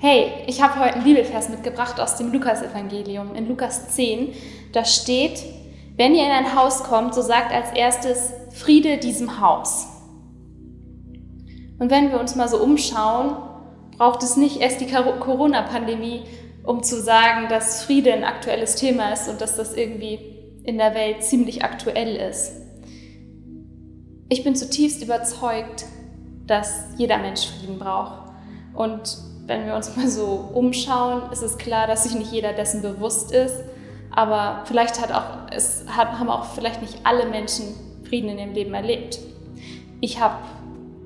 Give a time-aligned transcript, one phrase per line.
[0.00, 3.34] Hey, ich habe heute einen Bibelvers mitgebracht aus dem Lukasevangelium.
[3.34, 4.32] In Lukas 10,
[4.72, 5.42] da steht,
[5.96, 9.88] wenn ihr in ein Haus kommt, so sagt als erstes Friede diesem Haus.
[11.80, 13.38] Und wenn wir uns mal so umschauen,
[13.96, 16.22] braucht es nicht erst die Corona-Pandemie,
[16.62, 20.20] um zu sagen, dass Friede ein aktuelles Thema ist und dass das irgendwie
[20.62, 22.52] in der Welt ziemlich aktuell ist.
[24.28, 25.86] Ich bin zutiefst überzeugt,
[26.46, 28.30] dass jeder Mensch Frieden braucht.
[28.74, 32.82] Und wenn wir uns mal so umschauen, ist es klar, dass sich nicht jeder dessen
[32.82, 33.64] bewusst ist.
[34.14, 37.74] Aber vielleicht hat auch, es hat, haben auch vielleicht nicht alle Menschen
[38.06, 39.18] Frieden in ihrem Leben erlebt.
[40.00, 40.36] Ich habe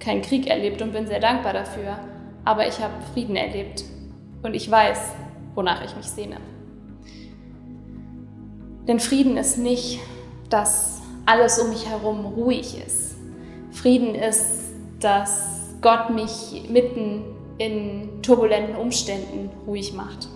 [0.00, 1.98] keinen Krieg erlebt und bin sehr dankbar dafür.
[2.44, 3.84] Aber ich habe Frieden erlebt
[4.42, 5.12] und ich weiß,
[5.54, 6.36] wonach ich mich sehne.
[8.88, 10.00] Denn Frieden ist nicht,
[10.50, 13.14] dass alles um mich herum ruhig ist.
[13.70, 20.28] Frieden ist, dass Gott mich mitten in turbulenten Umständen ruhig macht.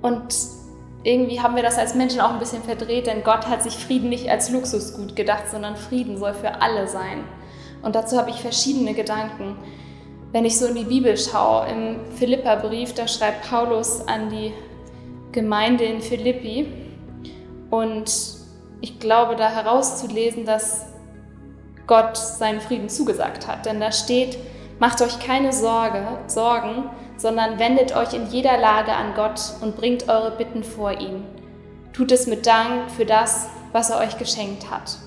[0.00, 0.34] Und
[1.04, 4.08] irgendwie haben wir das als Menschen auch ein bisschen verdreht, denn Gott hat sich Frieden
[4.08, 7.24] nicht als Luxusgut gedacht, sondern Frieden soll für alle sein.
[7.82, 9.56] Und dazu habe ich verschiedene Gedanken.
[10.32, 14.52] Wenn ich so in die Bibel schaue, im Philipperbrief, da schreibt Paulus an die
[15.32, 16.66] Gemeinde in Philippi
[17.70, 18.10] und
[18.80, 20.86] ich glaube da herauszulesen, dass
[21.88, 23.66] Gott seinen Frieden zugesagt hat.
[23.66, 24.38] Denn da steht,
[24.78, 26.84] macht euch keine Sorge, Sorgen,
[27.16, 31.24] sondern wendet euch in jeder Lage an Gott und bringt eure Bitten vor ihn.
[31.92, 34.98] Tut es mit Dank für das, was er euch geschenkt hat.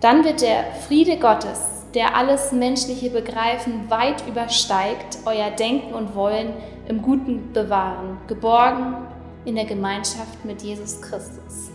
[0.00, 6.52] Dann wird der Friede Gottes, der alles menschliche Begreifen weit übersteigt, euer Denken und Wollen
[6.88, 8.96] im Guten bewahren, geborgen
[9.44, 11.70] in der Gemeinschaft mit Jesus Christus.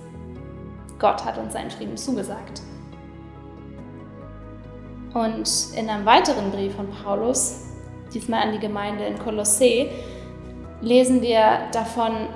[1.00, 2.62] Gott hat uns seinen Frieden zugesagt.
[5.14, 7.66] Und in einem weiteren Brief von Paulus,
[8.14, 9.90] diesmal an die Gemeinde in Kolossee,
[10.82, 12.28] lesen wir davon,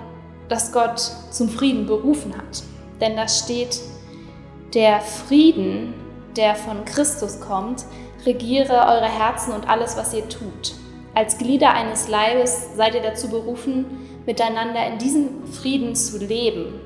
[0.50, 1.00] dass Gott
[1.32, 2.64] zum Frieden berufen hat.
[3.00, 3.80] Denn da steht,
[4.74, 5.94] der Frieden,
[6.36, 7.86] der von Christus kommt,
[8.26, 10.74] regiere eure Herzen und alles, was ihr tut.
[11.14, 13.86] Als Glieder eines Leibes seid ihr dazu berufen,
[14.26, 16.80] miteinander in diesem Frieden zu leben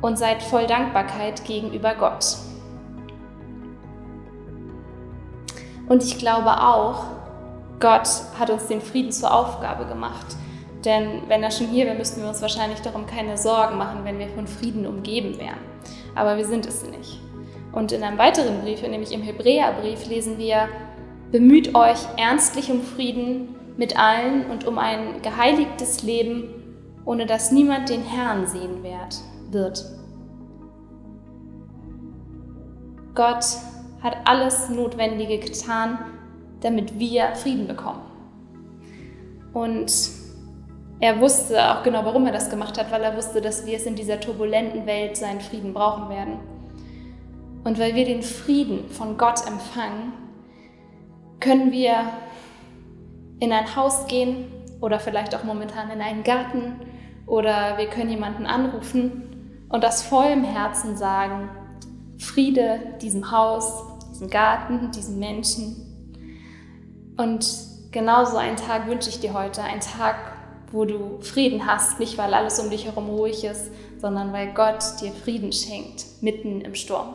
[0.00, 2.36] und seid voll Dankbarkeit gegenüber Gott.
[5.88, 7.04] Und ich glaube auch,
[7.80, 8.08] Gott
[8.38, 10.26] hat uns den Frieden zur Aufgabe gemacht.
[10.84, 14.18] Denn wenn er schon hier wäre, müssten wir uns wahrscheinlich darum keine Sorgen machen, wenn
[14.18, 15.74] wir von Frieden umgeben wären
[16.14, 17.20] aber wir sind es nicht.
[17.72, 20.68] Und in einem weiteren Brief, nämlich im Hebräerbrief, lesen wir,
[21.32, 26.48] bemüht euch ernstlich um Frieden mit allen und um ein geheiligtes Leben,
[27.04, 28.82] ohne dass niemand den Herrn sehen
[29.50, 29.84] wird.
[33.14, 33.44] Gott
[34.04, 35.98] hat alles Notwendige getan,
[36.60, 38.02] damit wir Frieden bekommen.
[39.52, 39.92] Und
[41.00, 43.86] er wusste auch genau, warum er das gemacht hat, weil er wusste, dass wir es
[43.86, 46.38] in dieser turbulenten Welt seinen Frieden brauchen werden.
[47.64, 50.12] Und weil wir den Frieden von Gott empfangen,
[51.40, 51.94] können wir
[53.40, 54.46] in ein Haus gehen
[54.80, 56.76] oder vielleicht auch momentan in einen Garten
[57.26, 61.48] oder wir können jemanden anrufen und das voll im Herzen sagen,
[62.18, 63.82] Friede diesem Haus,
[64.14, 66.24] diesem Garten, diesen Menschen.
[67.16, 67.46] Und
[67.90, 70.16] genauso einen Tag wünsche ich dir heute, einen Tag,
[70.72, 74.82] wo du Frieden hast, nicht weil alles um dich herum ruhig ist, sondern weil Gott
[75.00, 77.14] dir Frieden schenkt, mitten im Sturm.